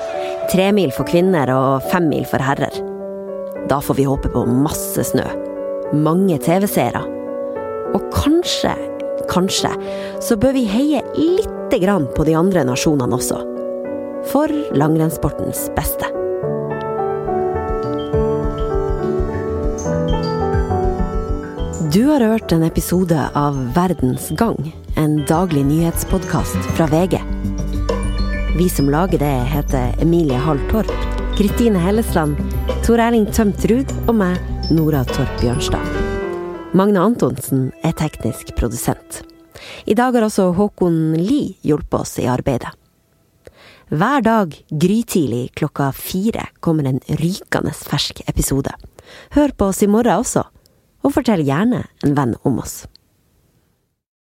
Tremil 0.52 0.90
for 0.92 1.08
kvinner 1.08 1.48
og 1.54 1.86
fem 1.88 2.10
mil 2.10 2.26
for 2.28 2.44
herrer. 2.44 2.74
Da 3.70 3.78
får 3.80 3.96
vi 3.96 4.04
håpe 4.04 4.28
på 4.34 4.42
masse 4.44 5.00
snø. 5.08 5.24
Mange 5.96 6.36
TV-seere. 6.44 7.00
Og 7.96 8.04
kanskje, 8.12 8.74
kanskje, 9.32 9.72
så 10.20 10.36
bør 10.36 10.58
vi 10.58 10.66
heie 10.68 11.00
lite 11.16 11.80
grann 11.80 12.04
på 12.12 12.28
de 12.28 12.36
andre 12.36 12.66
nasjonene 12.68 13.16
også. 13.16 13.40
For 14.28 14.52
langrennssportens 14.76 15.70
beste. 15.72 16.12
Du 21.96 22.04
har 22.12 22.20
hørt 22.20 22.52
en 22.52 22.68
episode 22.68 23.24
av 23.32 23.56
Verdens 23.72 24.28
gang, 24.36 24.68
en 25.00 25.22
daglig 25.24 25.64
nyhetspodkast 25.72 26.74
fra 26.76 26.92
VG. 26.92 27.16
Vi 28.56 28.68
som 28.68 28.90
lager 28.90 29.18
det, 29.18 29.44
heter 29.44 29.94
Emilie 30.02 30.38
Hall 30.38 30.58
Torp, 30.70 30.90
Kristine 31.38 31.78
Hellesland, 31.78 32.36
Tor 32.84 32.98
Erling 32.98 33.28
Tømt 33.32 33.64
Ruud 33.70 33.92
og 34.08 34.16
meg, 34.18 34.40
Nora 34.74 35.04
Torp 35.06 35.30
Bjørnstad. 35.40 35.86
Magne 36.74 37.00
Antonsen 37.00 37.68
er 37.86 37.94
teknisk 37.94 38.50
produsent. 38.58 39.22
I 39.86 39.94
dag 39.94 40.18
har 40.18 40.26
også 40.26 40.50
Håkon 40.58 41.14
Lie 41.20 41.54
hjulpet 41.62 42.00
oss 42.02 42.18
i 42.18 42.26
arbeidet. 42.30 42.74
Hver 43.90 44.22
dag 44.26 44.54
grytidlig 44.70 45.52
klokka 45.54 45.92
fire 45.94 46.48
kommer 46.60 46.90
en 46.90 47.00
rykende 47.22 47.74
fersk 47.74 48.24
episode. 48.26 48.74
Hør 49.34 49.54
på 49.54 49.70
oss 49.70 49.82
i 49.86 49.90
morgen 49.90 50.22
også 50.24 50.48
og 51.00 51.14
fortell 51.14 51.46
gjerne 51.46 51.84
en 52.04 52.16
venn 52.18 52.34
om 52.42 52.58
oss. 52.62 52.82